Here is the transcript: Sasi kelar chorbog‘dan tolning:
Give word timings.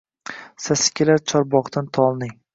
Sasi 0.67 0.95
kelar 1.01 1.23
chorbog‘dan 1.33 1.93
tolning: 2.01 2.35